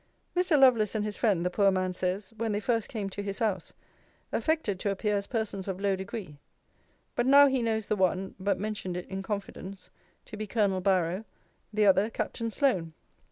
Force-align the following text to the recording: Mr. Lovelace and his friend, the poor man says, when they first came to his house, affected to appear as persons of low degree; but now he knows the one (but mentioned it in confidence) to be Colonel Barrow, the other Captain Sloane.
Mr. 0.35 0.59
Lovelace 0.59 0.95
and 0.95 1.05
his 1.05 1.15
friend, 1.15 1.45
the 1.45 1.51
poor 1.51 1.69
man 1.69 1.93
says, 1.93 2.33
when 2.37 2.53
they 2.53 2.59
first 2.59 2.89
came 2.89 3.07
to 3.11 3.21
his 3.21 3.37
house, 3.37 3.71
affected 4.31 4.79
to 4.79 4.89
appear 4.89 5.15
as 5.15 5.27
persons 5.27 5.67
of 5.67 5.79
low 5.79 5.95
degree; 5.95 6.39
but 7.15 7.27
now 7.27 7.45
he 7.45 7.61
knows 7.61 7.87
the 7.87 7.95
one 7.95 8.33
(but 8.39 8.57
mentioned 8.57 8.97
it 8.97 9.05
in 9.09 9.21
confidence) 9.21 9.91
to 10.25 10.35
be 10.35 10.47
Colonel 10.47 10.81
Barrow, 10.81 11.23
the 11.71 11.85
other 11.85 12.09
Captain 12.09 12.49
Sloane. 12.49 12.93